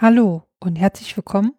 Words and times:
Hallo 0.00 0.42
und 0.58 0.74
herzlich 0.74 1.16
willkommen 1.16 1.54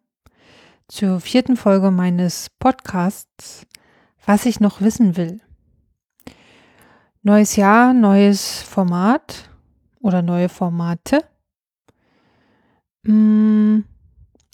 zur 0.89 1.21
vierten 1.21 1.55
Folge 1.55 1.89
meines 1.89 2.49
Podcasts 2.59 3.65
Was 4.25 4.45
ich 4.45 4.59
noch 4.59 4.81
wissen 4.81 5.15
will. 5.15 5.39
Neues 7.23 7.55
Jahr, 7.55 7.93
neues 7.93 8.61
Format 8.61 9.49
oder 10.01 10.21
neue 10.21 10.49
Formate. 10.49 11.23
Mm, 13.03 13.79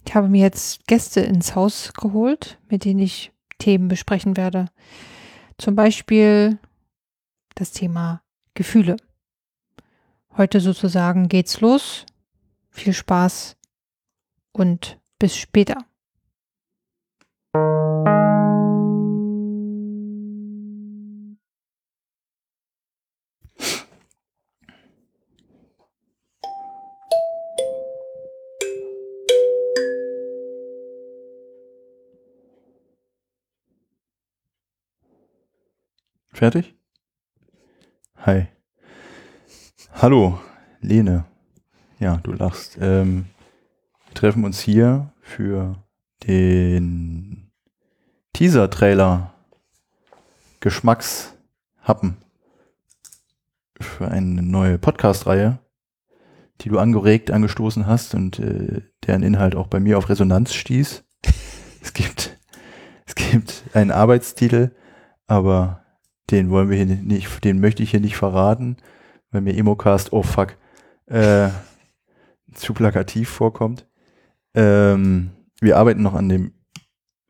ich 0.05 0.13
habe 0.13 0.29
mir 0.29 0.41
jetzt 0.41 0.85
Gäste 0.85 1.21
ins 1.21 1.55
Haus 1.55 1.91
geholt, 1.93 2.59
mit 2.69 2.85
denen 2.85 2.99
ich 2.99 3.31
Themen 3.57 3.87
besprechen 3.87 4.37
werde. 4.37 4.67
Zum 5.57 5.75
Beispiel 5.75 6.59
das 7.55 7.71
Thema 7.71 8.21
Gefühle. 8.53 8.97
Heute 10.37 10.59
sozusagen 10.59 11.29
geht's 11.29 11.61
los. 11.61 12.05
Viel 12.69 12.93
Spaß 12.93 13.57
und 14.53 14.99
bis 15.19 15.35
später. 15.35 15.85
Fertig? 36.33 36.73
Hi. 38.25 38.47
Hallo, 39.93 40.39
Lene. 40.79 41.25
Ja, 41.99 42.17
du 42.17 42.31
lachst. 42.31 42.79
Ähm, 42.81 43.27
treffen 44.21 44.45
uns 44.45 44.59
hier 44.59 45.11
für 45.19 45.83
den 46.27 47.51
Teaser-Trailer 48.33 49.33
Geschmackshappen 50.59 52.17
für 53.79 54.09
eine 54.09 54.43
neue 54.43 54.77
Podcast-Reihe, 54.77 55.57
die 56.61 56.69
du 56.69 56.77
angeregt, 56.77 57.31
angestoßen 57.31 57.87
hast 57.87 58.13
und 58.13 58.37
äh, 58.37 58.83
deren 59.07 59.23
Inhalt 59.23 59.55
auch 59.55 59.65
bei 59.65 59.79
mir 59.79 59.97
auf 59.97 60.07
Resonanz 60.07 60.53
stieß. 60.53 61.03
es 61.81 61.93
gibt, 61.93 62.37
es 63.07 63.15
gibt 63.15 63.63
einen 63.73 63.89
Arbeitstitel, 63.89 64.69
aber 65.25 65.83
den 66.29 66.51
wollen 66.51 66.69
wir 66.69 66.77
hier 66.77 66.85
nicht, 66.85 67.43
den 67.43 67.59
möchte 67.59 67.81
ich 67.81 67.89
hier 67.89 67.99
nicht 67.99 68.17
verraten, 68.17 68.77
weil 69.31 69.41
mir 69.41 69.57
Emocast, 69.57 70.13
oh 70.13 70.21
fuck, 70.21 70.57
äh, 71.07 71.49
zu 72.53 72.75
plakativ 72.75 73.27
vorkommt. 73.27 73.87
Ähm, 74.53 75.31
wir 75.59 75.77
arbeiten 75.77 76.01
noch 76.01 76.13
an 76.13 76.29
dem, 76.29 76.53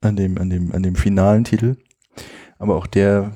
an 0.01 0.15
dem, 0.15 0.37
an 0.37 0.49
dem, 0.49 0.71
an 0.71 0.83
dem 0.83 0.95
finalen 0.95 1.43
Titel, 1.43 1.77
aber 2.57 2.75
auch 2.75 2.87
der 2.87 3.33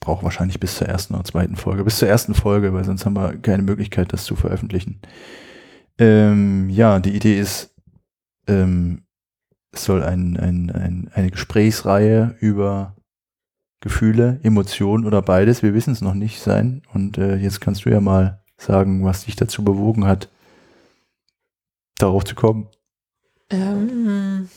braucht 0.00 0.24
wahrscheinlich 0.24 0.60
bis 0.60 0.76
zur 0.76 0.88
ersten 0.88 1.14
oder 1.14 1.24
zweiten 1.24 1.56
Folge, 1.56 1.84
bis 1.84 1.98
zur 1.98 2.08
ersten 2.08 2.34
Folge, 2.34 2.72
weil 2.72 2.84
sonst 2.84 3.04
haben 3.04 3.14
wir 3.16 3.36
keine 3.36 3.62
Möglichkeit, 3.62 4.12
das 4.12 4.24
zu 4.24 4.36
veröffentlichen. 4.36 5.00
Ähm, 5.98 6.70
ja, 6.70 7.00
die 7.00 7.14
Idee 7.14 7.38
ist, 7.38 7.74
ähm, 8.46 9.02
es 9.72 9.84
soll 9.84 10.02
ein, 10.02 10.36
ein, 10.36 10.70
ein, 10.70 11.10
eine 11.12 11.30
Gesprächsreihe 11.30 12.36
über 12.40 12.96
Gefühle, 13.80 14.40
Emotionen 14.42 15.04
oder 15.04 15.22
beides, 15.22 15.62
wir 15.62 15.74
wissen 15.74 15.92
es 15.92 16.00
noch 16.00 16.14
nicht 16.14 16.40
sein. 16.40 16.82
Und 16.94 17.18
äh, 17.18 17.36
jetzt 17.36 17.60
kannst 17.60 17.84
du 17.84 17.90
ja 17.90 18.00
mal 18.00 18.42
sagen, 18.56 19.04
was 19.04 19.24
dich 19.24 19.36
dazu 19.36 19.64
bewogen 19.64 20.06
hat, 20.06 20.30
darauf 21.98 22.24
zu 22.24 22.34
kommen. 22.34 22.68
Ähm, 23.50 24.48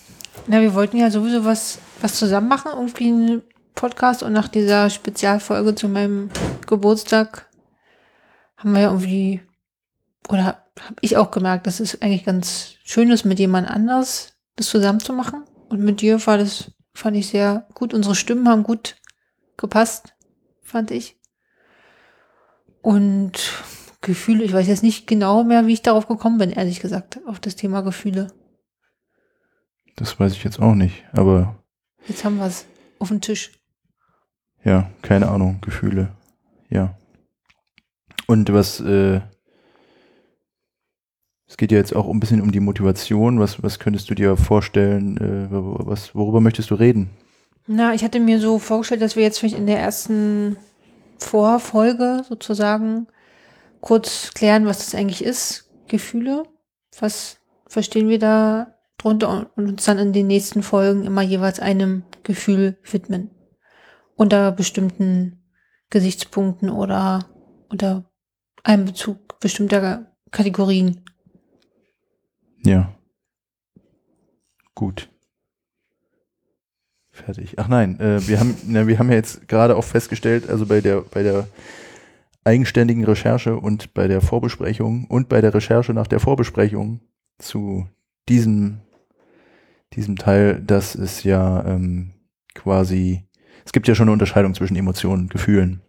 na, 0.47 0.61
wir 0.61 0.73
wollten 0.73 0.97
ja 0.97 1.11
sowieso 1.11 1.45
was, 1.45 1.79
was 2.01 2.15
zusammen 2.15 2.47
machen, 2.47 2.71
irgendwie 2.73 3.07
einen 3.07 3.41
Podcast 3.75 4.23
und 4.23 4.33
nach 4.33 4.47
dieser 4.47 4.89
Spezialfolge 4.89 5.75
zu 5.75 5.87
meinem 5.87 6.29
Geburtstag 6.67 7.47
haben 8.57 8.73
wir 8.73 8.81
ja 8.81 8.89
irgendwie, 8.89 9.41
oder 10.29 10.45
habe 10.45 10.95
ich 11.01 11.17
auch 11.17 11.31
gemerkt, 11.31 11.67
dass 11.67 11.79
es 11.79 12.01
eigentlich 12.01 12.25
ganz 12.25 12.75
schön 12.83 13.09
ist, 13.11 13.25
mit 13.25 13.39
jemand 13.39 13.69
anders 13.69 14.33
das 14.55 14.67
zusammen 14.67 14.99
zu 14.99 15.13
machen. 15.13 15.43
Und 15.69 15.79
mit 15.79 16.01
dir 16.01 16.25
war 16.27 16.37
das, 16.37 16.71
fand 16.93 17.17
ich 17.17 17.27
sehr 17.27 17.67
gut. 17.73 17.93
Unsere 17.93 18.15
Stimmen 18.15 18.47
haben 18.47 18.63
gut 18.63 18.97
gepasst, 19.57 20.13
fand 20.61 20.91
ich. 20.91 21.17
Und 22.81 23.33
Gefühle, 24.01 24.43
ich 24.43 24.53
weiß 24.53 24.67
jetzt 24.67 24.83
nicht 24.83 25.07
genau 25.07 25.43
mehr, 25.43 25.67
wie 25.67 25.73
ich 25.73 25.83
darauf 25.83 26.07
gekommen 26.07 26.39
bin, 26.39 26.49
ehrlich 26.49 26.79
gesagt, 26.79 27.19
auf 27.27 27.39
das 27.39 27.55
Thema 27.55 27.81
Gefühle. 27.81 28.27
Das 29.95 30.19
weiß 30.19 30.33
ich 30.33 30.43
jetzt 30.43 30.59
auch 30.59 30.73
nicht, 30.73 31.03
aber. 31.13 31.55
Jetzt 32.07 32.25
haben 32.25 32.37
wir 32.37 32.47
es 32.47 32.65
auf 32.97 33.09
dem 33.09 33.21
Tisch. 33.21 33.51
Ja, 34.63 34.89
keine 35.01 35.29
Ahnung, 35.29 35.59
Gefühle. 35.61 36.15
Ja. 36.69 36.97
Und 38.27 38.51
was, 38.51 38.79
äh, 38.79 39.21
es 41.47 41.57
geht 41.57 41.71
ja 41.71 41.77
jetzt 41.77 41.95
auch 41.95 42.07
ein 42.09 42.19
bisschen 42.19 42.41
um 42.41 42.51
die 42.51 42.59
Motivation. 42.59 43.39
Was, 43.39 43.61
was 43.61 43.77
könntest 43.77 44.09
du 44.09 44.15
dir 44.15 44.37
vorstellen? 44.37 45.17
Äh, 45.17 45.47
was, 45.51 46.15
worüber 46.15 46.39
möchtest 46.39 46.71
du 46.71 46.75
reden? 46.75 47.09
Na, 47.67 47.93
ich 47.93 48.03
hatte 48.03 48.19
mir 48.19 48.39
so 48.39 48.57
vorgestellt, 48.57 49.01
dass 49.01 49.15
wir 49.15 49.23
jetzt 49.23 49.39
vielleicht 49.39 49.57
in 49.57 49.67
der 49.67 49.79
ersten 49.79 50.57
Vorfolge 51.19 52.23
sozusagen 52.27 53.07
kurz 53.81 54.33
klären, 54.33 54.65
was 54.65 54.79
das 54.79 54.95
eigentlich 54.95 55.23
ist, 55.23 55.69
Gefühle. 55.87 56.43
Was 56.99 57.37
verstehen 57.67 58.09
wir 58.09 58.19
da 58.19 58.75
drunter 58.97 59.51
und 59.55 59.67
uns 59.67 59.85
dann 59.85 59.97
in 59.97 60.13
den 60.13 60.27
nächsten 60.27 60.63
Folgen 60.63 61.05
immer 61.05 61.21
jeweils 61.21 61.59
einem 61.59 62.03
Gefühl 62.23 62.77
widmen. 62.83 63.31
Unter 64.15 64.51
bestimmten 64.51 65.43
Gesichtspunkten 65.89 66.69
oder 66.69 67.25
unter 67.69 68.05
einem 68.63 68.85
Bezug 68.85 69.39
bestimmter 69.39 70.13
Kategorien. 70.29 71.03
Ja. 72.63 72.93
Gut. 74.75 75.09
Fertig. 77.11 77.55
Ach 77.57 77.67
nein, 77.67 77.99
äh, 77.99 78.25
wir 78.27 78.39
haben, 78.39 78.55
na, 78.67 78.87
wir 78.87 78.97
haben 78.99 79.09
ja 79.09 79.15
jetzt 79.15 79.47
gerade 79.47 79.75
auch 79.75 79.83
festgestellt, 79.83 80.49
also 80.49 80.65
bei 80.65 80.79
der, 80.79 81.01
bei 81.01 81.23
der 81.23 81.47
eigenständigen 82.43 83.03
Recherche 83.03 83.55
und 83.57 83.93
bei 83.93 84.07
der 84.07 84.21
Vorbesprechung 84.21 85.05
und 85.05 85.29
bei 85.29 85.41
der 85.41 85.53
Recherche 85.53 85.93
nach 85.93 86.07
der 86.07 86.19
Vorbesprechung 86.19 87.01
zu 87.37 87.87
diesem, 88.29 88.79
diesem 89.93 90.15
Teil, 90.15 90.61
dass 90.61 90.95
es 90.95 91.23
ja 91.23 91.65
ähm, 91.65 92.11
quasi, 92.55 93.23
es 93.65 93.71
gibt 93.71 93.87
ja 93.87 93.95
schon 93.95 94.05
eine 94.05 94.13
Unterscheidung 94.13 94.53
zwischen 94.55 94.75
Emotionen 94.75 95.23
und 95.23 95.31
Gefühlen. 95.31 95.81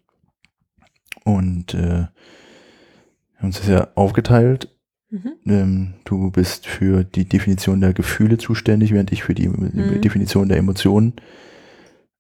Und 1.25 1.75
äh, 1.75 1.79
wir 1.79 3.39
haben 3.39 3.47
uns 3.47 3.59
das 3.59 3.69
ja 3.69 3.89
aufgeteilt 3.95 4.73
Mhm. 5.13 5.33
Ähm, 5.45 5.95
du 6.05 6.31
bist 6.31 6.67
für 6.67 7.05
die 7.05 7.27
Definition 7.27 7.83
der 7.83 7.93
Gefühle 7.93 8.39
zuständig, 8.39 8.93
während 8.93 9.13
ich 9.13 9.23
für 9.23 9.35
die 9.35 9.47
mhm. 9.47 10.01
Definition 10.01 10.49
der 10.49 10.57
Emotionen 10.57 11.13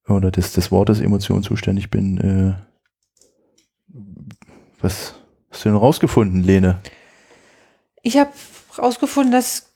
oder 0.06 0.30
des, 0.30 0.52
des 0.52 0.70
Wortes 0.70 1.00
Emotion 1.00 1.42
zuständig 1.42 1.90
bin. 1.90 2.18
Äh, 2.18 2.52
was 4.82 5.14
hast 5.50 5.64
du 5.64 5.68
denn 5.68 5.78
rausgefunden, 5.78 6.42
Lene? 6.42 6.80
Ich 8.02 8.18
habe 8.18 8.30
rausgefunden, 8.78 9.32
dass 9.32 9.72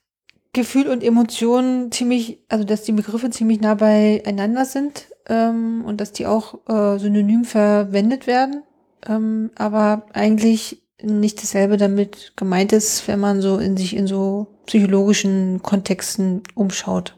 Gefühl 0.53 0.89
und 0.89 1.05
Emotion 1.05 1.93
ziemlich, 1.93 2.39
also 2.49 2.65
dass 2.65 2.83
die 2.83 2.93
Begriffe 2.93 3.31
ziemlich 3.31 3.61
nah 3.61 3.75
beieinander 3.75 4.65
sind 4.65 5.09
ähm, 5.29 5.85
und 5.85 6.01
dass 6.01 6.13
die 6.13 6.27
auch 6.27 6.67
äh, 6.69 6.99
synonym 6.99 7.45
verwendet 7.45 8.27
werden. 8.27 8.63
Ähm, 9.07 9.51
aber 9.55 10.07
eigentlich 10.13 10.83
nicht 11.03 11.43
dasselbe 11.43 11.77
damit 11.77 12.33
gemeint 12.37 12.73
ist, 12.73 13.07
wenn 13.07 13.21
man 13.21 13.43
so 13.43 13.59
in 13.59 13.77
sich 13.77 13.95
in 13.95 14.07
so 14.07 14.47
psychologischen 14.65 15.63
Kontexten 15.63 16.43
umschaut. 16.55 17.15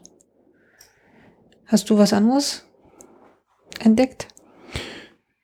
Hast 1.65 1.89
du 1.89 1.97
was 1.97 2.13
anderes 2.13 2.65
entdeckt? 3.79 4.27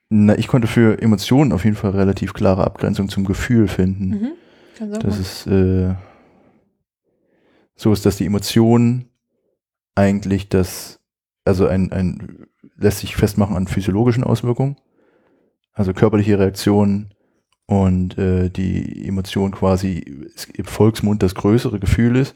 Na, 0.10 0.38
ich 0.38 0.48
konnte 0.48 0.68
für 0.68 1.02
Emotionen 1.02 1.52
auf 1.52 1.64
jeden 1.64 1.76
Fall 1.76 1.92
relativ 1.92 2.34
klare 2.34 2.64
Abgrenzung 2.64 3.10
zum 3.10 3.26
Gefühl 3.26 3.68
finden. 3.68 4.10
Mhm. 4.10 4.32
Das 5.00 5.20
ist 5.20 5.48
äh, 5.48 5.96
so 7.76 7.92
ist, 7.92 8.06
dass 8.06 8.18
die 8.18 8.26
Emotion 8.26 9.06
eigentlich 9.96 10.50
das, 10.50 11.00
also 11.46 11.68
ein, 11.68 11.92
ein 11.92 12.48
lässt 12.76 13.00
sich 13.00 13.16
festmachen 13.16 13.56
an 13.56 13.68
physiologischen 13.68 14.24
Auswirkungen, 14.24 14.76
also 15.74 15.94
körperliche 15.94 16.38
Reaktionen, 16.38 17.16
und 17.68 18.18
äh, 18.18 18.50
die 18.50 19.08
Emotion 19.08 19.52
quasi 19.52 20.30
im 20.54 20.66
Volksmund 20.66 21.24
das 21.24 21.36
größere 21.36 21.80
Gefühl 21.80 22.16
ist, 22.16 22.36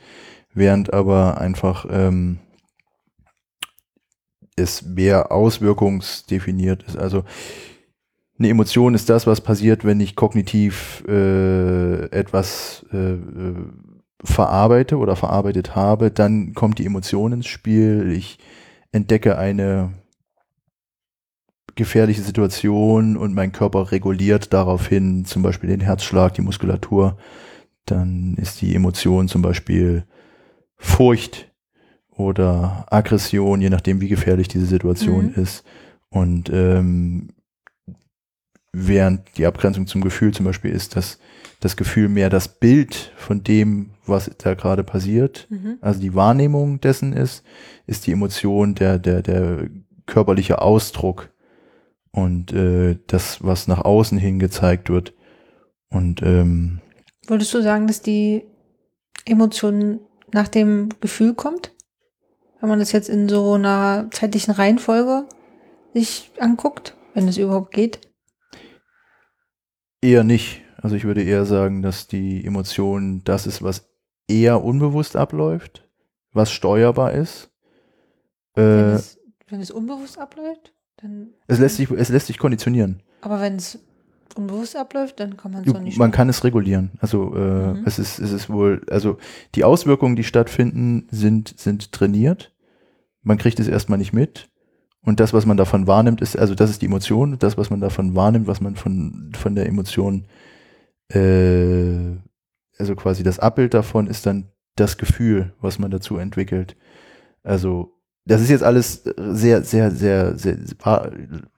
während 0.53 0.93
aber 0.93 1.39
einfach 1.39 1.85
ähm, 1.89 2.39
es 4.59 4.83
mehr 4.83 5.31
auswirkungsdefiniert 5.31 6.83
ist. 6.83 6.97
Also 6.97 7.23
eine 8.37 8.49
Emotion 8.49 8.93
ist 8.93 9.09
das, 9.09 9.27
was 9.27 9.41
passiert, 9.41 9.83
wenn 9.83 9.99
ich 9.99 10.15
kognitiv 10.15 11.03
äh, 11.07 12.05
etwas 12.11 12.85
äh, 12.93 13.17
verarbeite 14.23 14.97
oder 14.97 15.15
verarbeitet 15.15 15.75
habe, 15.75 16.11
dann 16.11 16.53
kommt 16.53 16.79
die 16.79 16.85
Emotion 16.85 17.33
ins 17.33 17.47
Spiel. 17.47 18.11
Ich 18.11 18.39
entdecke 18.91 19.37
eine 19.37 19.93
gefährliche 21.75 22.21
Situation 22.21 23.15
und 23.15 23.33
mein 23.33 23.51
Körper 23.51 23.91
reguliert 23.91 24.53
daraufhin 24.53 25.25
zum 25.25 25.43
Beispiel 25.43 25.69
den 25.69 25.79
Herzschlag, 25.79 26.33
die 26.33 26.41
Muskulatur. 26.41 27.17
Dann 27.85 28.35
ist 28.35 28.61
die 28.61 28.75
Emotion 28.75 29.27
zum 29.27 29.41
Beispiel 29.41 30.05
Furcht 30.77 31.48
oder 32.19 32.85
Aggression, 32.89 33.61
je 33.61 33.69
nachdem, 33.69 34.01
wie 34.01 34.09
gefährlich 34.09 34.49
diese 34.49 34.65
Situation 34.65 35.27
mhm. 35.27 35.41
ist. 35.41 35.63
Und 36.09 36.49
ähm, 36.49 37.29
während 38.73 39.37
die 39.37 39.45
Abgrenzung 39.45 39.87
zum 39.87 40.01
Gefühl 40.01 40.33
zum 40.33 40.45
Beispiel 40.45 40.71
ist, 40.71 40.97
dass 40.97 41.17
das 41.61 41.77
Gefühl 41.77 42.09
mehr 42.09 42.29
das 42.29 42.59
Bild 42.59 43.13
von 43.15 43.41
dem, 43.43 43.91
was 44.05 44.29
da 44.37 44.53
gerade 44.53 44.83
passiert, 44.83 45.47
mhm. 45.49 45.77
also 45.79 46.01
die 46.01 46.13
Wahrnehmung 46.13 46.81
dessen 46.81 47.13
ist, 47.13 47.43
ist 47.87 48.05
die 48.05 48.11
Emotion 48.11 48.75
der, 48.75 48.99
der, 48.99 49.21
der 49.21 49.69
körperliche 50.05 50.61
Ausdruck 50.61 51.29
und 52.11 52.51
äh, 52.51 52.97
das, 53.07 53.41
was 53.45 53.69
nach 53.69 53.85
außen 53.85 54.17
hin 54.17 54.39
gezeigt 54.39 54.89
wird. 54.89 55.13
Und 55.89 56.21
ähm, 56.21 56.81
Würdest 57.27 57.53
du 57.53 57.61
sagen, 57.61 57.87
dass 57.87 58.01
die 58.01 58.43
Emotion 59.25 60.01
nach 60.33 60.49
dem 60.49 60.89
Gefühl 60.99 61.33
kommt? 61.33 61.71
Wenn 62.59 62.69
man 62.69 62.79
das 62.79 62.91
jetzt 62.91 63.09
in 63.09 63.29
so 63.29 63.53
einer 63.53 64.07
zeitlichen 64.11 64.53
Reihenfolge 64.53 65.27
sich 65.93 66.31
anguckt, 66.39 66.95
wenn 67.13 67.27
es 67.27 67.37
überhaupt 67.37 67.73
geht? 67.73 68.01
Eher 70.01 70.23
nicht. 70.23 70.61
Also 70.81 70.95
ich 70.95 71.03
würde 71.03 71.23
eher 71.23 71.45
sagen, 71.45 71.81
dass 71.81 72.07
die 72.07 72.45
Emotion 72.45 73.21
das 73.23 73.47
ist, 73.47 73.61
was 73.61 73.89
eher 74.27 74.63
unbewusst 74.63 75.15
abläuft, 75.15 75.87
was 76.31 76.51
steuerbar 76.51 77.13
ist. 77.13 77.49
Wenn, 78.55 78.65
äh, 78.65 78.93
es, 78.93 79.19
wenn 79.47 79.61
es 79.61 79.71
unbewusst 79.71 80.17
abläuft, 80.17 80.73
dann. 80.97 81.33
Es 81.47 81.59
lässt 81.59 81.77
sich, 81.77 81.89
es 81.91 82.09
lässt 82.09 82.27
sich 82.27 82.37
konditionieren. 82.37 83.01
Aber 83.21 83.41
wenn 83.41 83.55
es 83.55 83.79
unbewusst 84.35 84.75
abläuft, 84.75 85.19
dann 85.19 85.37
kann 85.37 85.51
man 85.51 85.63
es 85.63 85.73
auch 85.73 85.79
nicht. 85.79 85.97
Man 85.97 86.11
kann 86.11 86.29
es 86.29 86.43
regulieren. 86.43 86.91
Also 86.99 87.35
äh, 87.35 87.73
mhm. 87.73 87.83
es 87.85 87.99
ist, 87.99 88.19
es 88.19 88.31
ist 88.31 88.49
wohl, 88.49 88.81
also 88.89 89.17
die 89.55 89.63
Auswirkungen, 89.63 90.15
die 90.15 90.23
stattfinden, 90.23 91.07
sind, 91.11 91.53
sind 91.57 91.91
trainiert. 91.91 92.53
Man 93.21 93.37
kriegt 93.37 93.59
es 93.59 93.67
erstmal 93.67 93.97
nicht 93.97 94.13
mit. 94.13 94.49
Und 95.01 95.19
das, 95.19 95.33
was 95.33 95.45
man 95.45 95.57
davon 95.57 95.87
wahrnimmt, 95.87 96.21
ist, 96.21 96.37
also 96.37 96.55
das 96.55 96.69
ist 96.69 96.81
die 96.81 96.87
Emotion, 96.87 97.37
das, 97.39 97.57
was 97.57 97.69
man 97.69 97.79
davon 97.79 98.15
wahrnimmt, 98.15 98.47
was 98.47 98.61
man 98.61 98.75
von, 98.75 99.31
von 99.37 99.55
der 99.55 99.65
Emotion, 99.65 100.25
äh, 101.13 102.17
also 102.77 102.95
quasi 102.95 103.23
das 103.23 103.39
Abbild 103.39 103.73
davon 103.73 104.07
ist 104.07 104.25
dann 104.25 104.49
das 104.75 104.97
Gefühl, 104.97 105.53
was 105.61 105.79
man 105.79 105.91
dazu 105.91 106.17
entwickelt. 106.17 106.75
Also, 107.43 107.98
das 108.29 108.41
ist 108.41 108.49
jetzt 108.49 108.63
alles 108.63 109.03
sehr, 109.17 109.63
sehr, 109.63 109.89
sehr, 109.89 110.37
sehr, 110.37 110.57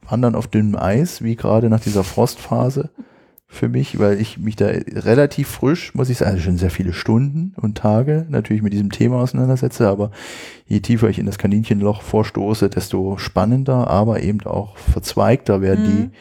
wandern 0.07 0.35
auf 0.35 0.47
dünnem 0.47 0.77
Eis, 0.77 1.21
wie 1.21 1.35
gerade 1.35 1.69
nach 1.69 1.81
dieser 1.81 2.05
Frostphase 2.05 2.89
für 3.45 3.67
mich, 3.67 3.99
weil 3.99 4.21
ich 4.21 4.37
mich 4.37 4.55
da 4.55 4.67
relativ 4.67 5.49
frisch, 5.49 5.93
muss 5.93 6.09
ich 6.09 6.19
sagen, 6.19 6.31
also 6.31 6.43
schon 6.43 6.57
sehr 6.57 6.69
viele 6.69 6.93
Stunden 6.93 7.53
und 7.57 7.77
Tage 7.77 8.25
natürlich 8.29 8.61
mit 8.61 8.71
diesem 8.71 8.89
Thema 8.89 9.17
auseinandersetze, 9.17 9.89
aber 9.89 10.11
je 10.65 10.79
tiefer 10.79 11.09
ich 11.09 11.19
in 11.19 11.25
das 11.25 11.37
Kaninchenloch 11.37 12.01
vorstoße, 12.01 12.69
desto 12.69 13.17
spannender, 13.17 13.89
aber 13.89 14.23
eben 14.23 14.39
auch 14.43 14.77
verzweigter 14.77 15.61
werden 15.61 15.83
mhm. 15.83 16.11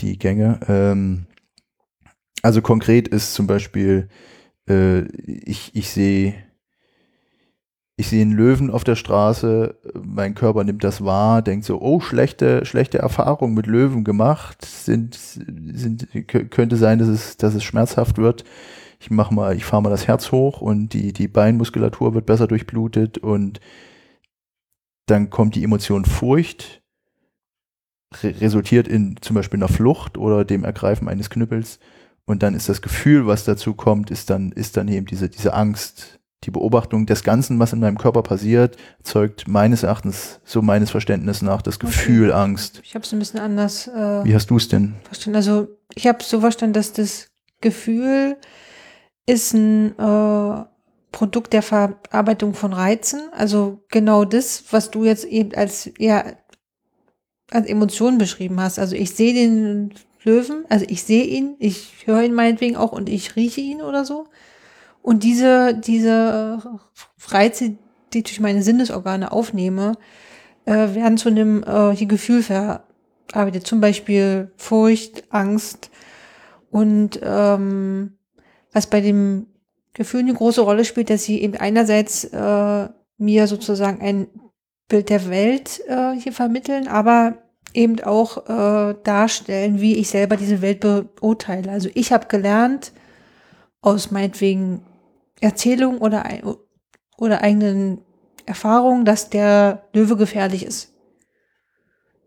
die, 0.00 0.06
die 0.06 0.18
Gänge. 0.18 0.60
Ähm, 0.66 1.26
also 2.40 2.62
konkret 2.62 3.08
ist 3.08 3.34
zum 3.34 3.46
Beispiel, 3.46 4.08
äh, 4.66 5.02
ich, 5.26 5.72
ich 5.74 5.90
sehe 5.90 6.32
ich 7.96 8.08
sehe 8.08 8.22
einen 8.22 8.32
Löwen 8.32 8.70
auf 8.70 8.82
der 8.82 8.96
Straße, 8.96 9.78
mein 10.02 10.34
Körper 10.34 10.64
nimmt 10.64 10.82
das 10.82 11.04
wahr, 11.04 11.42
denkt 11.42 11.64
so, 11.64 11.80
oh, 11.80 12.00
schlechte, 12.00 12.64
schlechte 12.64 12.98
Erfahrungen 12.98 13.54
mit 13.54 13.66
Löwen 13.66 14.02
gemacht, 14.02 14.64
sind, 14.64 15.14
sind, 15.14 16.08
könnte 16.50 16.76
sein, 16.76 16.98
dass 16.98 17.08
es, 17.08 17.36
dass 17.36 17.54
es 17.54 17.62
schmerzhaft 17.62 18.18
wird. 18.18 18.44
Ich 18.98 19.10
mach 19.10 19.30
mal, 19.30 19.56
ich 19.56 19.64
fahre 19.64 19.82
mal 19.82 19.90
das 19.90 20.08
Herz 20.08 20.32
hoch 20.32 20.60
und 20.60 20.92
die, 20.92 21.12
die 21.12 21.28
Beinmuskulatur 21.28 22.14
wird 22.14 22.26
besser 22.26 22.48
durchblutet 22.48 23.18
und 23.18 23.60
dann 25.06 25.30
kommt 25.30 25.54
die 25.54 25.62
Emotion 25.64 26.04
Furcht, 26.04 26.82
re 28.22 28.34
resultiert 28.40 28.88
in 28.88 29.16
zum 29.20 29.34
Beispiel 29.34 29.58
einer 29.58 29.68
Flucht 29.68 30.18
oder 30.18 30.44
dem 30.44 30.64
Ergreifen 30.64 31.08
eines 31.08 31.30
Knüppels. 31.30 31.78
Und 32.26 32.42
dann 32.42 32.54
ist 32.54 32.68
das 32.70 32.80
Gefühl, 32.80 33.26
was 33.26 33.44
dazu 33.44 33.74
kommt, 33.74 34.10
ist 34.10 34.30
dann, 34.30 34.50
ist 34.52 34.76
dann 34.78 34.88
eben 34.88 35.06
diese, 35.06 35.28
diese 35.28 35.52
Angst, 35.52 36.20
die 36.44 36.50
Beobachtung 36.50 37.06
des 37.06 37.24
Ganzen, 37.24 37.58
was 37.58 37.72
in 37.72 37.80
meinem 37.80 37.98
Körper 37.98 38.22
passiert, 38.22 38.76
zeugt 39.02 39.48
meines 39.48 39.82
Erachtens, 39.82 40.40
so 40.44 40.62
meines 40.62 40.90
Verständnisses 40.90 41.42
nach, 41.42 41.62
das 41.62 41.78
Gefühl 41.78 42.30
okay. 42.30 42.38
Angst. 42.38 42.80
Ich 42.84 42.94
habe 42.94 43.04
es 43.04 43.12
ein 43.12 43.18
bisschen 43.18 43.40
anders. 43.40 43.88
Äh, 43.88 44.24
Wie 44.24 44.34
hast 44.34 44.50
du 44.50 44.56
es 44.56 44.68
denn 44.68 44.94
verstanden? 45.04 45.36
Also 45.36 45.68
ich 45.94 46.06
habe 46.06 46.22
so 46.22 46.40
verstanden, 46.40 46.74
dass 46.74 46.92
das 46.92 47.28
Gefühl 47.60 48.36
ist 49.26 49.54
ein 49.54 49.98
äh, 49.98 50.64
Produkt 51.12 51.52
der 51.52 51.62
Verarbeitung 51.62 52.54
von 52.54 52.72
Reizen. 52.72 53.20
Also 53.32 53.84
genau 53.88 54.24
das, 54.24 54.64
was 54.70 54.90
du 54.90 55.04
jetzt 55.04 55.24
eben 55.24 55.54
als 55.54 55.90
ja 55.98 56.24
als 57.50 57.66
Emotion 57.66 58.18
beschrieben 58.18 58.60
hast. 58.60 58.78
Also 58.78 58.96
ich 58.96 59.12
sehe 59.14 59.32
den 59.32 59.94
Löwen, 60.24 60.64
also 60.68 60.86
ich 60.88 61.02
sehe 61.04 61.24
ihn, 61.24 61.56
ich 61.58 62.06
höre 62.06 62.22
ihn 62.22 62.34
meinetwegen 62.34 62.76
auch 62.76 62.92
und 62.92 63.08
ich 63.08 63.36
rieche 63.36 63.60
ihn 63.60 63.82
oder 63.82 64.04
so. 64.04 64.26
Und 65.04 65.22
diese, 65.22 65.74
diese 65.74 66.62
Reize, 67.28 67.76
die 68.14 68.18
ich 68.18 68.24
durch 68.24 68.40
meine 68.40 68.62
Sinnesorgane 68.62 69.32
aufnehme, 69.32 69.98
äh, 70.64 70.94
werden 70.94 71.18
zu 71.18 71.28
einem 71.28 71.62
äh, 71.62 72.06
Gefühl 72.06 72.42
verarbeitet. 72.42 73.66
Zum 73.66 73.82
Beispiel 73.82 74.50
Furcht, 74.56 75.24
Angst. 75.28 75.90
Und 76.70 77.20
ähm, 77.22 78.16
was 78.72 78.86
bei 78.86 79.02
dem 79.02 79.48
Gefühl 79.92 80.20
eine 80.20 80.32
große 80.32 80.62
Rolle 80.62 80.86
spielt, 80.86 81.10
dass 81.10 81.24
sie 81.24 81.42
eben 81.42 81.58
einerseits 81.58 82.24
äh, 82.24 82.88
mir 83.18 83.46
sozusagen 83.46 84.00
ein 84.00 84.28
Bild 84.88 85.10
der 85.10 85.28
Welt 85.28 85.82
äh, 85.86 86.12
hier 86.12 86.32
vermitteln, 86.32 86.88
aber 86.88 87.34
eben 87.74 88.00
auch 88.00 88.48
äh, 88.48 88.94
darstellen, 89.04 89.82
wie 89.82 89.96
ich 89.96 90.08
selber 90.08 90.38
diese 90.38 90.62
Welt 90.62 90.80
beurteile. 90.80 91.70
Also 91.70 91.90
ich 91.92 92.10
habe 92.10 92.26
gelernt, 92.26 92.92
aus 93.82 94.10
meinetwegen 94.10 94.80
Erzählung 95.40 95.98
oder, 95.98 96.24
oder 97.16 97.42
eigenen 97.42 98.02
Erfahrungen, 98.46 99.04
dass 99.04 99.30
der 99.30 99.88
Löwe 99.92 100.16
gefährlich 100.16 100.64
ist. 100.64 100.94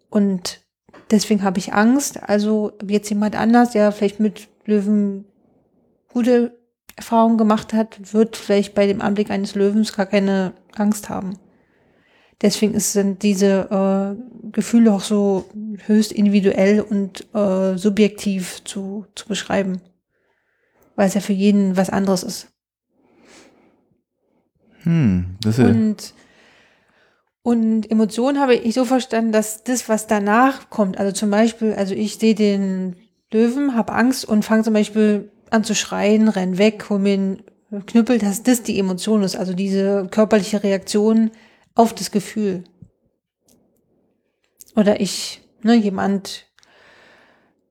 Und 0.10 0.66
deswegen 1.12 1.44
habe 1.44 1.60
ich 1.60 1.74
Angst. 1.74 2.22
Also 2.24 2.74
jetzt 2.88 3.10
jemand 3.10 3.36
anders, 3.36 3.72
der 3.72 3.92
vielleicht 3.92 4.20
mit 4.20 4.48
Löwen 4.66 5.26
gute 6.12 6.58
Erfahrungen 6.96 7.38
gemacht 7.38 7.74
hat, 7.74 8.14
wird 8.14 8.36
vielleicht 8.36 8.74
bei 8.74 8.88
dem 8.88 9.02
Anblick 9.02 9.30
eines 9.30 9.56
Löwens 9.56 9.94
gar 9.94 10.08
keine 10.08 10.54
Angst 10.76 11.10
haben. 11.10 11.38
Deswegen 12.42 12.80
sind 12.80 13.24
diese 13.24 13.68
äh, 13.72 14.52
Gefühle 14.52 14.94
auch 14.94 15.02
so 15.02 15.46
höchst 15.86 16.12
individuell 16.12 16.82
und 16.82 17.34
äh, 17.34 17.78
subjektiv 17.78 18.64
zu, 18.64 19.06
zu 19.16 19.28
beschreiben. 19.28 19.82
Weil 20.96 21.08
es 21.08 21.16
ja 21.16 21.22
für 21.22 21.34
jeden 21.34 21.78
was 21.78 21.90
anderes 21.90 22.24
ist. 22.24 22.50
Hm, 24.88 25.36
das 25.41 25.60
und, 25.60 26.13
und 27.44 27.91
Emotionen 27.91 28.39
habe 28.39 28.56
ich 28.56 28.74
so 28.74 28.86
verstanden, 28.86 29.34
dass 29.34 29.65
das, 29.65 29.89
was 29.89 30.08
danach 30.08 30.70
kommt, 30.70 30.98
also 30.98 31.12
zum 31.12 31.29
Beispiel, 31.29 31.74
also 31.74 31.94
ich 31.94 32.15
sehe 32.15 32.36
den 32.36 32.96
Löwen, 33.29 33.75
habe 33.75 33.91
Angst 33.91 34.24
und 34.24 34.46
fange 34.46 34.63
zum 34.63 34.74
Beispiel 34.74 35.29
an 35.50 35.65
zu 35.65 35.75
schreien, 35.75 36.29
renn 36.29 36.58
weg, 36.58 36.86
hol 36.89 37.00
mir 37.00 37.15
einen 37.15 37.86
Knüppel, 37.86 38.17
dass 38.17 38.44
das 38.44 38.63
die 38.63 38.79
Emotion 38.79 39.24
ist, 39.24 39.36
also 39.36 39.53
diese 39.53 40.08
körperliche 40.10 40.63
Reaktion 40.63 41.32
auf 41.75 41.94
das 41.94 42.12
Gefühl. 42.12 42.63
Oder 44.77 45.01
ich, 45.01 45.41
ne, 45.63 45.75
jemand, 45.75 46.46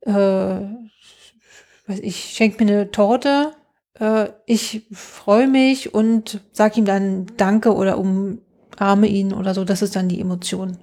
äh, 0.02 0.12
weiß 0.12 2.00
ich, 2.02 2.34
schenkt 2.34 2.60
mir 2.60 2.66
eine 2.66 2.90
Torte 2.90 3.52
äh, 3.98 4.28
ich 4.46 4.86
freue 4.92 5.48
mich 5.48 5.94
und 5.94 6.40
sag 6.52 6.76
ihm 6.76 6.84
dann 6.84 7.26
Danke 7.36 7.74
oder 7.74 7.98
umarme 7.98 9.06
ihn 9.06 9.32
oder 9.32 9.54
so. 9.54 9.64
Das 9.64 9.82
ist 9.82 9.96
dann 9.96 10.08
die 10.08 10.20
Emotion. 10.20 10.78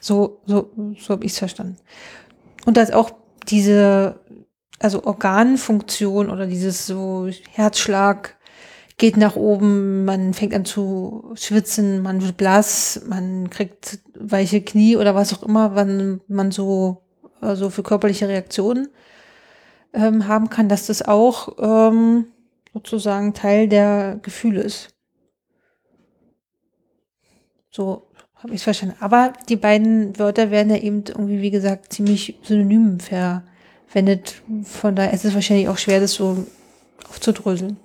So, 0.00 0.42
so, 0.46 0.70
so 0.98 1.14
habe 1.14 1.24
ich 1.24 1.32
es 1.32 1.38
verstanden. 1.38 1.76
Und 2.64 2.76
dass 2.76 2.90
auch 2.90 3.10
diese, 3.48 4.20
also 4.78 5.04
Organfunktion 5.04 6.30
oder 6.30 6.46
dieses 6.46 6.86
so 6.86 7.28
Herzschlag 7.52 8.36
geht 8.96 9.16
nach 9.16 9.36
oben, 9.36 10.04
man 10.04 10.34
fängt 10.34 10.54
an 10.54 10.64
zu 10.64 11.32
schwitzen, 11.34 12.02
man 12.02 12.20
wird 12.20 12.36
blass, 12.36 13.02
man 13.08 13.48
kriegt 13.48 14.00
weiche 14.18 14.60
Knie 14.60 14.96
oder 14.96 15.14
was 15.14 15.32
auch 15.32 15.44
immer, 15.44 15.74
wann 15.76 16.20
man 16.26 16.50
so, 16.50 17.02
also 17.40 17.70
für 17.70 17.84
körperliche 17.84 18.28
Reaktionen 18.28 18.88
ähm, 19.92 20.28
haben 20.28 20.50
kann, 20.50 20.68
dass 20.68 20.86
das 20.86 21.02
auch 21.02 21.56
ähm, 21.58 22.26
sozusagen 22.72 23.34
Teil 23.34 23.68
der 23.68 24.18
Gefühle 24.22 24.60
ist. 24.60 24.94
So 27.70 28.08
habe 28.34 28.54
ich 28.54 28.60
es 28.60 28.64
verstanden. 28.64 28.96
Aber 29.00 29.32
die 29.48 29.56
beiden 29.56 30.18
Wörter 30.18 30.50
werden 30.50 30.70
ja 30.70 30.76
eben 30.76 31.04
irgendwie, 31.06 31.42
wie 31.42 31.50
gesagt, 31.50 31.92
ziemlich 31.92 32.38
synonym 32.42 32.98
verwendet. 33.00 34.42
Von 34.64 34.96
daher 34.96 35.12
ist 35.12 35.24
es 35.24 35.34
wahrscheinlich 35.34 35.68
auch 35.68 35.78
schwer, 35.78 36.00
das 36.00 36.14
so 36.14 36.46
aufzudröseln. 37.08 37.76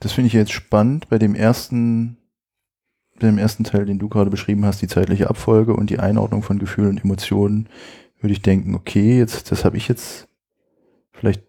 Das 0.00 0.12
finde 0.12 0.28
ich 0.28 0.34
jetzt 0.34 0.52
spannend 0.52 1.08
bei 1.08 1.18
dem 1.18 1.34
ersten, 1.34 2.18
bei 3.18 3.26
dem 3.26 3.38
ersten 3.38 3.64
Teil, 3.64 3.86
den 3.86 3.98
du 3.98 4.08
gerade 4.08 4.30
beschrieben 4.30 4.66
hast, 4.66 4.82
die 4.82 4.88
zeitliche 4.88 5.30
Abfolge 5.30 5.74
und 5.74 5.88
die 5.88 5.98
Einordnung 5.98 6.42
von 6.42 6.58
Gefühlen 6.58 6.90
und 6.90 7.04
Emotionen, 7.04 7.68
würde 8.20 8.32
ich 8.32 8.42
denken, 8.42 8.74
okay, 8.74 9.18
jetzt, 9.18 9.50
das 9.50 9.64
habe 9.64 9.76
ich 9.76 9.88
jetzt 9.88 10.28
vielleicht, 11.12 11.42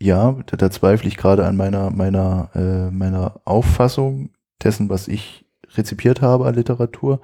ja, 0.00 0.36
da, 0.46 0.56
da 0.56 0.70
zweifle 0.70 1.08
ich 1.08 1.16
gerade 1.16 1.46
an 1.46 1.56
meiner, 1.56 1.90
meiner, 1.90 2.50
äh, 2.54 2.90
meiner 2.90 3.40
Auffassung 3.44 4.30
dessen, 4.62 4.88
was 4.88 5.08
ich 5.08 5.44
rezipiert 5.76 6.22
habe 6.22 6.46
an 6.46 6.54
Literatur. 6.54 7.20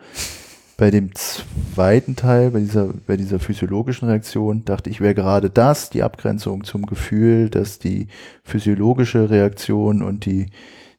Bei 0.76 0.90
dem 0.90 1.14
zweiten 1.14 2.16
Teil, 2.16 2.52
bei 2.52 2.60
dieser, 2.60 2.88
bei 3.06 3.18
dieser 3.18 3.38
physiologischen 3.38 4.08
Reaktion, 4.08 4.64
dachte 4.64 4.88
ich, 4.88 5.00
wäre 5.00 5.14
gerade 5.14 5.50
das 5.50 5.90
die 5.90 6.02
Abgrenzung 6.02 6.64
zum 6.64 6.86
Gefühl, 6.86 7.50
dass 7.50 7.78
die 7.78 8.08
physiologische 8.44 9.28
Reaktion 9.28 10.02
und 10.02 10.24
die, 10.24 10.46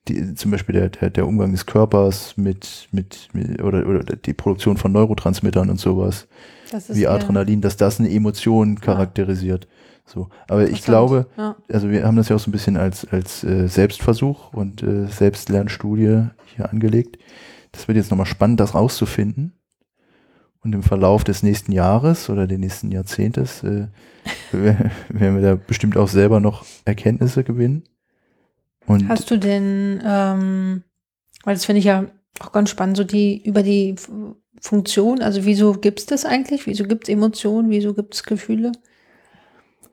die 0.08 0.36
zum 0.36 0.52
Beispiel 0.52 0.74
der, 0.74 0.90
der, 0.90 1.10
der 1.10 1.28
Umgang 1.28 1.52
des 1.52 1.66
Körpers 1.66 2.38
mit, 2.38 2.90
mit, 2.92 3.30
mit 3.34 3.62
oder, 3.64 3.88
oder 3.88 4.04
die 4.16 4.34
Produktion 4.34 4.78
von 4.78 4.92
Neurotransmittern 4.92 5.72
und 5.72 5.80
sowas, 5.80 6.28
wie 6.90 7.08
Adrenalin, 7.08 7.62
dass 7.62 7.78
das 7.78 8.00
eine 8.00 8.10
Emotion 8.10 8.80
charakterisiert. 8.80 9.68
So, 10.06 10.30
aber 10.48 10.68
ich 10.68 10.84
glaube, 10.84 11.28
ja. 11.38 11.56
also 11.72 11.90
wir 11.90 12.04
haben 12.04 12.18
das 12.18 12.30
ja 12.30 12.36
auch 12.36 12.40
so 12.40 12.50
ein 12.50 12.52
bisschen 12.52 12.76
als 12.76 13.06
als 13.06 13.44
äh, 13.44 13.68
Selbstversuch 13.68 14.52
und 14.54 14.84
äh, 14.84 15.06
Selbstlernstudie 15.08 16.26
hier 16.56 16.70
angelegt. 16.70 17.18
Das 17.72 17.88
wird 17.88 17.98
jetzt 17.98 18.12
nochmal 18.12 18.26
spannend, 18.26 18.60
das 18.60 18.76
rauszufinden. 18.76 19.54
Und 20.64 20.74
im 20.74 20.84
Verlauf 20.84 21.24
des 21.24 21.42
nächsten 21.42 21.72
Jahres 21.72 22.30
oder 22.30 22.46
des 22.46 22.60
nächsten 22.60 22.92
Jahrzehntes 22.92 23.64
äh, 23.64 23.88
werden 24.52 25.36
wir 25.36 25.42
da 25.42 25.56
bestimmt 25.56 25.98
auch 25.98 26.08
selber 26.08 26.40
noch 26.40 26.66
Erkenntnisse 26.86 27.44
gewinnen. 27.44 27.84
Und 28.86 29.08
Hast 29.08 29.32
du 29.32 29.38
denn, 29.38 30.02
ähm, 30.06 30.84
weil 31.44 31.56
das 31.56 31.66
finde 31.66 31.80
ich 31.80 31.86
ja 31.86 32.06
auch 32.42 32.52
ganz 32.52 32.70
spannend, 32.70 32.98
so 32.98 33.04
die 33.04 33.44
über 33.44 33.64
die 33.64 33.96
Funktion, 34.60 35.22
also 35.22 35.46
wieso 35.46 35.74
gibt 35.74 36.00
es 36.00 36.06
das 36.06 36.26
eigentlich? 36.26 36.68
Wieso 36.68 36.84
gibt 36.84 37.06
es 37.06 37.10
Emotionen? 37.10 37.70
Wieso 37.70 37.94
gibt 37.94 38.14
es 38.14 38.24
Gefühle? 38.24 38.72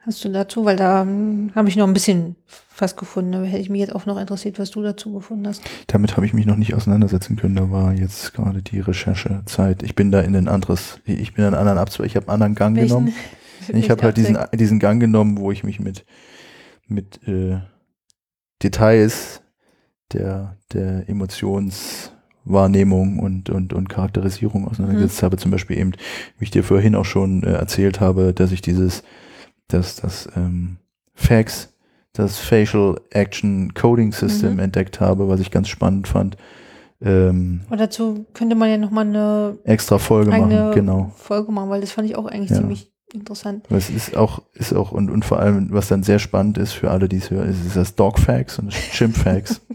Hast 0.01 0.25
du 0.25 0.31
dazu? 0.31 0.65
Weil 0.65 0.77
da 0.77 1.03
hm, 1.03 1.53
habe 1.55 1.69
ich 1.69 1.77
noch 1.77 1.87
ein 1.87 1.95
bisschen 1.95 2.37
was 2.79 2.97
gefunden. 2.97 3.33
Da 3.33 3.43
hätte 3.43 3.61
ich 3.61 3.71
mich 3.71 3.81
jetzt 3.81 3.95
auch 3.95 4.07
noch 4.07 4.19
interessiert, 4.19 4.59
was 4.59 4.71
du 4.71 4.83
dazu 4.83 5.13
gefunden 5.13 5.47
hast. 5.47 5.63
Damit 5.87 6.17
habe 6.17 6.27
ich 6.27 6.33
mich 6.33 6.47
noch 6.47 6.57
nicht 6.57 6.75
auseinandersetzen 6.75 7.37
können. 7.37 7.57
Da 7.57 7.71
war 7.71 7.93
jetzt 7.93 8.35
gerade 8.35 8.63
die 8.63 8.81
Recherchezeit. 8.81 9.83
Ich 9.83 9.95
bin 9.95 10.11
da 10.11 10.21
in 10.21 10.37
ein 10.37 10.49
anderes, 10.49 11.01
ich 11.05 11.35
bin 11.35 11.45
in 11.45 11.49
einen 11.49 11.61
anderen 11.61 11.79
Abzweig, 11.79 12.07
ich 12.07 12.17
habe 12.17 12.29
einen 12.29 12.43
anderen 12.43 12.55
Gang 12.55 12.77
Welchen? 12.77 12.89
genommen. 12.89 13.15
Ich 13.71 13.91
habe 13.91 14.03
halt 14.03 14.17
diesen, 14.17 14.39
diesen 14.55 14.79
Gang 14.79 14.99
genommen, 14.99 15.37
wo 15.37 15.53
ich 15.53 15.63
mich 15.63 15.79
mit, 15.79 16.07
mit 16.87 17.21
äh, 17.29 17.59
Details 18.63 19.43
der, 20.13 20.57
der 20.73 21.07
Emotionswahrnehmung 22.49 23.19
und, 23.19 23.51
und, 23.51 23.73
und 23.73 23.89
Charakterisierung 23.89 24.67
auseinandergesetzt 24.67 25.23
mhm. 25.23 25.27
habe. 25.27 25.37
Zum 25.37 25.51
Beispiel 25.51 25.79
eben, 25.79 25.93
wie 26.39 26.45
ich 26.45 26.51
dir 26.51 26.65
vorhin 26.65 26.95
auch 26.95 27.05
schon 27.05 27.43
äh, 27.43 27.53
erzählt 27.53 28.01
habe, 28.01 28.33
dass 28.33 28.53
ich 28.53 28.63
dieses 28.63 29.03
dass 29.71 29.97
das 29.97 30.27
ähm, 30.35 30.79
FACS, 31.15 31.75
das 32.15 32.39
Facial 32.39 32.99
Action 33.11 33.75
Coding 33.75 34.13
System 34.13 34.55
mhm. 34.55 34.61
entdeckt 34.61 34.99
habe, 34.99 35.29
was 35.29 35.41
ich 35.41 35.51
ganz 35.51 35.69
spannend 35.69 36.09
fand. 36.09 36.39
Ähm, 37.03 37.61
Und 37.69 37.79
dazu 37.79 38.25
könnte 38.33 38.57
man 38.57 38.71
ja 38.71 38.79
nochmal 38.79 39.07
eine 39.07 39.59
extra 39.65 39.99
Folge 39.99 40.31
machen, 40.31 40.73
genau. 40.73 41.13
Folge 41.17 41.53
machen, 41.53 41.69
weil 41.69 41.83
das 41.83 41.93
fand 41.93 42.09
ich 42.09 42.17
auch 42.17 42.25
eigentlich 42.25 42.51
ja. 42.51 42.57
ziemlich 42.57 42.91
interessant. 43.13 43.67
Es 43.69 43.91
ist 43.91 44.17
auch, 44.17 44.43
ist 44.55 44.73
auch, 44.73 44.91
und, 44.91 45.11
und 45.11 45.27
vor 45.27 45.39
allem, 45.39 45.69
was 45.71 45.89
dann 45.89 46.03
sehr 46.03 46.19
spannend 46.19 46.57
ist 46.57 46.73
für 46.73 46.91
alle, 46.91 47.11
die 47.11 47.19
es 47.19 47.31
hören, 47.31 47.49
ist, 47.51 47.65
ist 47.67 47.77
das 47.77 47.95
Dog 47.95 48.19
Facts 48.19 48.59
und 48.59 48.69
das 48.69 48.75
Chimp 48.75 49.17
Facts. 49.17 49.61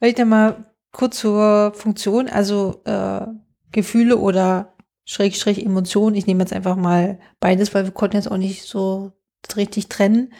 Weil 0.00 0.10
ich 0.10 0.14
dann 0.14 0.28
mal 0.28 0.64
kurz 0.92 1.18
zur 1.18 1.72
Funktion, 1.74 2.28
also 2.28 2.82
äh, 2.84 3.26
Gefühle 3.72 4.16
oder 4.18 4.74
Schrägstrich 5.04 5.64
Emotionen. 5.64 6.16
Ich 6.16 6.26
nehme 6.26 6.40
jetzt 6.40 6.52
einfach 6.52 6.76
mal 6.76 7.18
beides, 7.40 7.74
weil 7.74 7.84
wir 7.84 7.92
konnten 7.92 8.16
jetzt 8.16 8.30
auch 8.30 8.36
nicht 8.36 8.64
so 8.64 9.12
richtig 9.56 9.88
trennen. 9.88 10.32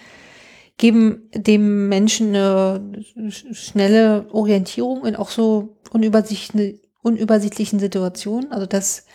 Geben 0.76 1.30
dem 1.34 1.88
Menschen 1.88 2.36
eine 2.36 3.02
schnelle 3.30 4.26
Orientierung 4.30 5.06
in 5.06 5.16
auch 5.16 5.30
so 5.30 5.78
unübersichtlichen 5.90 7.80
Situationen. 7.80 8.52
Also 8.52 8.66
dass, 8.66 9.06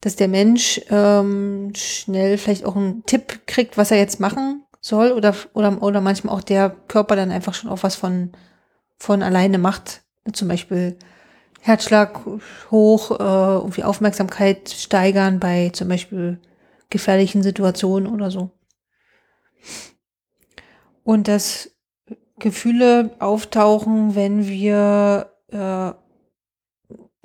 dass 0.00 0.16
der 0.16 0.28
Mensch 0.28 0.80
ähm, 0.90 1.72
schnell 1.74 2.36
vielleicht 2.38 2.64
auch 2.64 2.76
einen 2.76 3.04
Tipp 3.06 3.46
kriegt, 3.46 3.78
was 3.78 3.90
er 3.90 3.96
jetzt 3.98 4.20
machen 4.20 4.64
soll 4.80 5.12
oder, 5.12 5.34
oder, 5.54 5.82
oder 5.82 6.00
manchmal 6.00 6.34
auch 6.34 6.42
der 6.42 6.70
Körper 6.70 7.16
dann 7.16 7.30
einfach 7.30 7.54
schon 7.54 7.70
auch 7.70 7.82
was 7.82 7.96
von, 7.96 8.32
von 9.00 9.22
alleine 9.22 9.58
macht. 9.58 10.02
Zum 10.32 10.46
Beispiel 10.46 10.96
Herzschlag 11.60 12.20
hoch, 12.70 13.10
äh, 13.12 13.14
irgendwie 13.58 13.82
Aufmerksamkeit 13.82 14.68
steigern 14.68 15.40
bei 15.40 15.70
zum 15.70 15.88
Beispiel 15.88 16.38
gefährlichen 16.90 17.42
Situationen 17.42 18.12
oder 18.12 18.30
so. 18.30 18.50
Und 21.02 21.26
dass 21.26 21.70
Gefühle 22.38 23.16
auftauchen, 23.18 24.14
wenn 24.14 24.46
wir, 24.46 25.32
äh, 25.50 25.92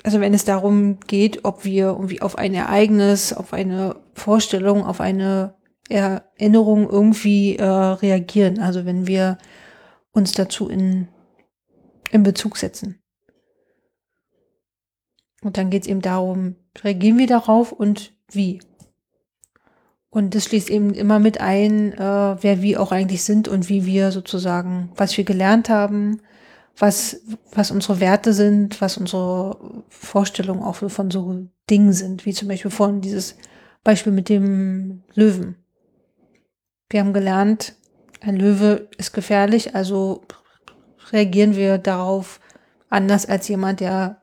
also 0.03 0.19
wenn 0.19 0.33
es 0.33 0.45
darum 0.45 0.99
geht, 1.01 1.45
ob 1.45 1.65
wir 1.65 1.87
irgendwie 1.87 2.21
auf 2.21 2.37
ein 2.37 2.53
Ereignis, 2.53 3.33
auf 3.33 3.53
eine 3.53 3.95
Vorstellung, 4.13 4.85
auf 4.85 5.01
eine 5.01 5.55
Erinnerung 5.89 6.89
irgendwie 6.89 7.57
äh, 7.57 7.63
reagieren. 7.63 8.59
Also 8.59 8.85
wenn 8.85 9.07
wir 9.07 9.37
uns 10.11 10.31
dazu 10.31 10.69
in, 10.69 11.07
in 12.15 12.23
Bezug 12.23 12.57
setzen. 12.57 13.01
Und 15.41 15.57
dann 15.57 15.69
geht 15.69 15.83
es 15.83 15.87
eben 15.87 16.01
darum, 16.01 16.55
reagieren 16.83 17.17
wir 17.17 17.27
darauf 17.27 17.71
und 17.71 18.13
wie. 18.31 18.61
Und 20.09 20.33
das 20.33 20.45
schließt 20.45 20.69
eben 20.69 20.93
immer 20.93 21.19
mit 21.19 21.41
ein, 21.41 21.93
äh, 21.93 21.97
wer 22.41 22.61
wir 22.61 22.81
auch 22.81 22.91
eigentlich 22.91 23.23
sind 23.23 23.47
und 23.47 23.69
wie 23.69 23.85
wir 23.85 24.11
sozusagen, 24.11 24.91
was 24.95 25.15
wir 25.17 25.23
gelernt 25.23 25.69
haben, 25.69 26.21
was, 26.77 27.21
was 27.51 27.69
unsere 27.69 27.99
Werte 27.99 28.33
sind, 28.33 28.81
was 28.81 28.97
unsere 28.97 29.83
Vorstellungen 29.89 30.63
auch 30.63 30.75
von 30.75 31.11
so 31.11 31.47
Dingen 31.69 31.93
sind, 31.93 32.25
wie 32.25 32.33
zum 32.33 32.47
Beispiel 32.47 32.71
vorhin 32.71 33.01
dieses 33.01 33.35
Beispiel 33.83 34.13
mit 34.13 34.29
dem 34.29 35.03
Löwen. 35.13 35.57
Wir 36.89 37.01
haben 37.01 37.13
gelernt, 37.13 37.75
ein 38.21 38.35
Löwe 38.35 38.89
ist 38.97 39.13
gefährlich, 39.13 39.75
also 39.75 40.23
reagieren 41.11 41.55
wir 41.55 41.77
darauf 41.77 42.39
anders 42.89 43.25
als 43.25 43.47
jemand, 43.47 43.79
der 43.79 44.21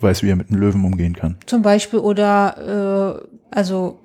weiß, 0.00 0.22
wie 0.22 0.30
er 0.30 0.36
mit 0.36 0.50
einem 0.50 0.60
Löwen 0.60 0.84
umgehen 0.84 1.14
kann. 1.14 1.36
Zum 1.46 1.62
Beispiel 1.62 1.98
oder 1.98 3.20
äh, 3.20 3.28
also 3.50 4.00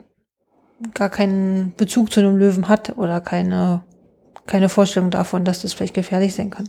gar 0.93 1.09
keinen 1.09 1.73
Bezug 1.75 2.11
zu 2.11 2.19
einem 2.19 2.37
Löwen 2.37 2.67
hat 2.67 2.97
oder 2.97 3.21
keine, 3.21 3.83
keine 4.45 4.69
Vorstellung 4.69 5.09
davon, 5.09 5.45
dass 5.45 5.61
das 5.61 5.73
vielleicht 5.73 5.93
gefährlich 5.93 6.35
sein 6.35 6.49
kann. 6.49 6.67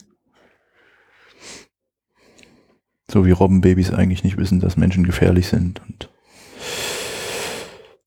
So 3.11 3.25
wie 3.25 3.31
Robbenbabys 3.31 3.93
eigentlich 3.93 4.25
nicht 4.25 4.37
wissen, 4.37 4.61
dass 4.61 4.77
Menschen 4.77 5.05
gefährlich 5.05 5.49
sind 5.49 5.81
und 5.87 6.11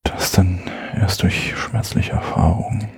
das 0.02 0.32
dann 0.32 0.60
erst 0.94 1.22
durch 1.22 1.54
schmerzliche 1.56 2.12
Erfahrungen. 2.12 2.88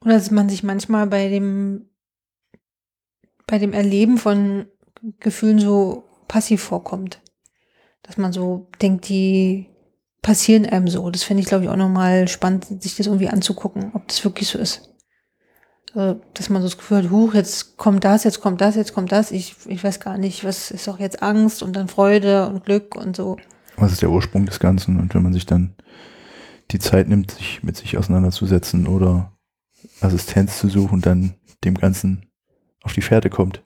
Oder 0.00 0.14
dass 0.14 0.30
man 0.30 0.48
sich 0.48 0.62
manchmal 0.62 1.06
bei 1.06 1.28
dem 1.28 1.86
bei 3.54 3.58
dem 3.58 3.72
Erleben 3.72 4.18
von 4.18 4.66
Gefühlen 5.20 5.58
so 5.58 6.04
passiv 6.28 6.62
vorkommt 6.62 7.20
dass 8.04 8.18
man 8.18 8.32
so 8.32 8.68
denkt, 8.80 9.08
die 9.08 9.66
passieren 10.22 10.66
einem 10.66 10.88
so. 10.88 11.10
Das 11.10 11.24
finde 11.24 11.42
ich, 11.42 11.48
glaube 11.48 11.64
ich, 11.64 11.70
auch 11.70 11.76
nochmal 11.76 12.28
spannend, 12.28 12.66
sich 12.82 12.96
das 12.96 13.06
irgendwie 13.06 13.28
anzugucken, 13.28 13.90
ob 13.94 14.06
das 14.06 14.24
wirklich 14.24 14.48
so 14.48 14.58
ist. 14.58 14.90
Also, 15.94 16.20
dass 16.34 16.50
man 16.50 16.62
so 16.62 16.68
das 16.68 16.76
Gefühl 16.76 16.98
hat, 16.98 17.10
huch, 17.10 17.34
jetzt 17.34 17.76
kommt 17.76 18.04
das, 18.04 18.24
jetzt 18.24 18.40
kommt 18.40 18.60
das, 18.60 18.76
jetzt 18.76 18.94
kommt 18.94 19.10
das. 19.10 19.30
Ich, 19.30 19.56
ich 19.66 19.82
weiß 19.82 20.00
gar 20.00 20.18
nicht, 20.18 20.44
was 20.44 20.70
ist 20.70 20.88
auch 20.88 20.98
jetzt 20.98 21.22
Angst 21.22 21.62
und 21.62 21.74
dann 21.74 21.88
Freude 21.88 22.48
und 22.48 22.64
Glück 22.64 22.94
und 22.94 23.16
so. 23.16 23.38
Was 23.76 23.92
ist 23.92 24.02
der 24.02 24.10
Ursprung 24.10 24.44
des 24.46 24.60
Ganzen? 24.60 25.00
Und 25.00 25.14
wenn 25.14 25.22
man 25.22 25.32
sich 25.32 25.46
dann 25.46 25.74
die 26.70 26.78
Zeit 26.78 27.08
nimmt, 27.08 27.30
sich 27.30 27.62
mit 27.62 27.76
sich 27.76 27.96
auseinanderzusetzen 27.96 28.86
oder 28.86 29.32
Assistenz 30.00 30.58
zu 30.58 30.68
suchen, 30.68 31.00
dann 31.00 31.34
dem 31.64 31.74
Ganzen 31.74 32.26
auf 32.84 32.92
die 32.92 33.02
Fährte 33.02 33.30
kommt. 33.30 33.62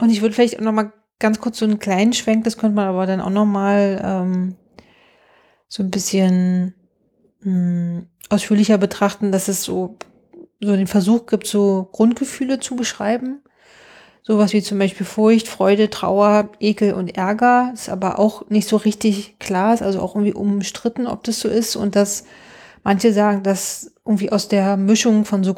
Und 0.00 0.10
ich 0.10 0.20
würde 0.20 0.34
vielleicht 0.34 0.58
auch 0.58 0.64
nochmal 0.64 0.92
ganz 1.18 1.40
kurz 1.40 1.58
so 1.58 1.64
einen 1.64 1.78
kleinen 1.78 2.12
Schwenk, 2.12 2.44
das 2.44 2.58
könnte 2.58 2.76
man 2.76 2.86
aber 2.86 3.06
dann 3.06 3.20
auch 3.20 3.30
nochmal 3.30 4.00
ähm, 4.04 4.56
so 5.66 5.82
ein 5.82 5.90
bisschen 5.90 6.74
mh, 7.40 8.02
ausführlicher 8.28 8.78
betrachten, 8.78 9.32
dass 9.32 9.48
es 9.48 9.62
so, 9.62 9.96
so 10.60 10.76
den 10.76 10.86
Versuch 10.86 11.26
gibt, 11.26 11.46
so 11.46 11.88
Grundgefühle 11.92 12.60
zu 12.60 12.76
beschreiben. 12.76 13.42
Sowas 14.22 14.52
wie 14.52 14.62
zum 14.62 14.78
Beispiel 14.78 15.06
Furcht, 15.06 15.48
Freude, 15.48 15.88
Trauer, 15.88 16.50
Ekel 16.60 16.92
und 16.92 17.16
Ärger. 17.16 17.70
Ist 17.72 17.88
aber 17.88 18.18
auch 18.18 18.48
nicht 18.50 18.68
so 18.68 18.76
richtig 18.76 19.38
klar, 19.38 19.72
ist 19.72 19.82
also 19.82 20.00
auch 20.00 20.14
irgendwie 20.14 20.34
umstritten, 20.34 21.06
ob 21.06 21.24
das 21.24 21.40
so 21.40 21.48
ist. 21.48 21.76
Und 21.76 21.96
dass 21.96 22.24
manche 22.84 23.12
sagen, 23.12 23.42
dass 23.42 23.94
irgendwie 24.04 24.30
aus 24.30 24.48
der 24.48 24.76
Mischung 24.76 25.24
von 25.24 25.44
so 25.44 25.54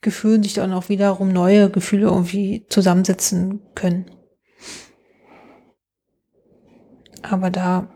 Grundgefühlen 0.00 0.42
sich 0.44 0.54
dann 0.54 0.72
auch 0.72 0.88
wiederum 0.88 1.32
neue 1.32 1.70
Gefühle 1.70 2.06
irgendwie 2.06 2.64
zusammensetzen 2.68 3.60
können. 3.74 4.06
Aber 7.22 7.50
da 7.50 7.88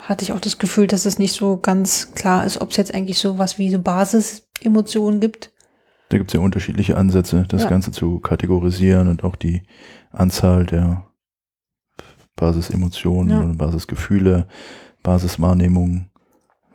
hatte 0.00 0.22
ich 0.24 0.32
auch 0.32 0.40
das 0.40 0.58
Gefühl, 0.58 0.86
dass 0.86 1.06
es 1.06 1.18
nicht 1.18 1.32
so 1.34 1.56
ganz 1.58 2.12
klar 2.14 2.46
ist, 2.46 2.60
ob 2.60 2.70
es 2.70 2.76
jetzt 2.76 2.94
eigentlich 2.94 3.18
so 3.18 3.38
was 3.38 3.58
wie 3.58 3.70
so 3.70 3.80
Basisemotionen 3.80 5.18
gibt. 5.20 5.52
Da 6.08 6.18
gibt 6.18 6.30
es 6.30 6.34
ja 6.34 6.40
unterschiedliche 6.40 6.96
Ansätze, 6.96 7.44
das 7.48 7.64
Ja. 7.64 7.68
Ganze 7.68 7.90
zu 7.90 8.20
kategorisieren 8.20 9.08
und 9.08 9.24
auch 9.24 9.34
die 9.36 9.62
Anzahl 10.12 10.66
der 10.66 11.04
Basisemotionen 12.36 13.30
Ja. 13.36 13.40
und 13.40 13.58
Basisgefühle, 13.58 14.46
Basiswahrnehmungen 15.02 16.10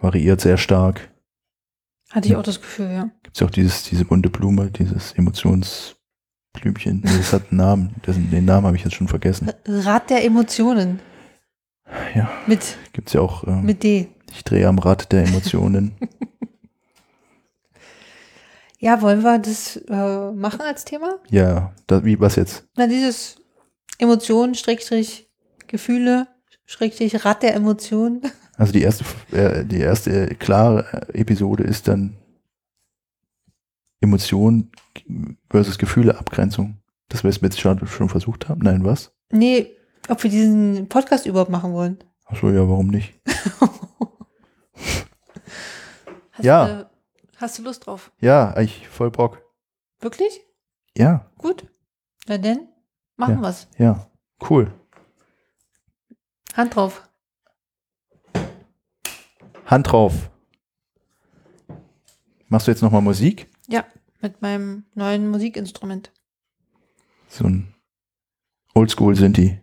variiert 0.01 0.41
sehr 0.41 0.58
stark. 0.58 1.10
Hatte 2.12 2.27
ich 2.27 2.35
auch 2.35 2.43
das 2.43 2.62
Gefühl, 2.62 2.91
ja. 2.91 3.09
Gibt 3.24 3.35
es 3.35 3.39
ja 3.41 3.47
auch 3.47 3.51
dieses, 3.51 3.83
diese 3.83 4.05
bunte 4.05 4.29
Blume, 4.29 4.69
dieses 4.71 5.12
Emotionsblümchen. 5.13 7.01
Das 7.01 7.33
hat 7.33 7.51
einen 7.51 7.57
Namen. 7.57 7.95
Dessen, 8.05 8.29
den 8.31 8.45
Namen 8.45 8.67
habe 8.67 8.77
ich 8.77 8.83
jetzt 8.83 8.95
schon 8.95 9.07
vergessen. 9.07 9.51
Rad 9.67 10.09
der 10.09 10.24
Emotionen. 10.24 11.00
Ja, 12.15 12.29
Mit, 12.47 12.77
gibt 12.93 13.09
es 13.09 13.13
ja 13.13 13.21
auch. 13.21 13.43
Ähm, 13.45 13.63
mit 13.63 13.83
D. 13.83 14.07
ich 14.31 14.43
drehe 14.43 14.67
am 14.67 14.79
Rad 14.79 15.12
der 15.12 15.24
Emotionen. 15.25 15.95
Ja, 18.79 19.01
wollen 19.01 19.24
wir 19.24 19.39
das 19.39 19.77
äh, 19.77 20.31
machen 20.31 20.62
als 20.62 20.85
Thema? 20.85 21.15
ja, 21.31 21.74
da, 21.88 22.03
wie 22.03 22.19
was 22.19 22.35
jetzt? 22.35 22.67
Na, 22.75 22.85
dieses 22.88 23.38
Emotionen, 23.97 24.53
Schrägstrich, 24.53 25.27
Gefühle, 25.65 26.27
Schrägstrich, 26.65 27.25
Rad 27.25 27.41
der 27.41 27.55
Emotionen. 27.55 28.21
Also 28.57 28.71
die 28.74 28.81
erste, 28.81 29.03
äh, 29.35 29.65
die 29.65 29.79
erste 29.79 30.27
klare 30.35 31.07
Episode 31.13 31.63
ist 31.63 31.88
dann 31.88 32.17
Emotion 34.01 34.71
versus 35.50 35.77
Gefühle, 35.77 36.17
Abgrenzung. 36.17 36.81
Das 37.09 37.24
wir 37.24 37.29
es 37.29 37.41
jetzt 37.41 37.59
schon, 37.59 37.85
schon 37.88 38.09
versucht 38.09 38.47
haben. 38.50 38.62
Nein, 38.62 38.83
was? 38.85 39.13
Nee, 39.31 39.75
ob 40.09 40.24
wir 40.24 40.29
diesen 40.29 40.88
Podcast 40.89 41.25
überhaupt 41.25 41.51
machen 41.51 41.74
wollen. 41.74 41.97
Achso, 42.25 42.50
ja, 42.50 42.67
warum 42.67 42.88
nicht? 42.88 43.19
Hast 46.31 46.43
Ja. 46.45 46.67
Du, 46.67 46.89
hast 47.38 47.57
du 47.57 47.63
Lust 47.63 47.85
drauf? 47.85 48.12
Ja, 48.19 48.51
eigentlich 48.53 48.88
voll 48.88 49.12
Bock. 49.12 49.41
Wirklich? 50.00 50.41
Ja, 50.97 51.29
Gut. 51.38 51.65
Na 52.27 52.38
denn, 52.38 52.67
machen 53.17 53.35
Ja. 53.35 53.41
wir's. 53.41 53.67
ja, 53.77 54.07
cool. 54.50 54.71
Hand 56.55 56.75
drauf. 56.75 57.07
Hand 59.65 59.91
drauf. 59.91 60.29
Machst 62.50 62.67
du 62.67 62.72
jetzt 62.72 62.81
nochmal 62.81 63.01
Musik? 63.01 63.50
Ja, 63.67 63.84
mit 64.22 64.41
meinem 64.41 64.86
neuen 64.93 65.27
Musikinstrument. 65.29 66.12
So 67.27 67.45
ein 67.45 67.74
Oldschool 68.75 69.15
sind 69.15 69.38
die. 69.38 69.60